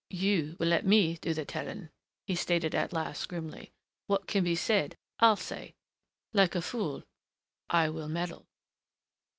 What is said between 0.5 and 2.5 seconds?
will let me do the telling," he